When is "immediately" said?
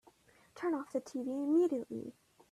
1.27-2.15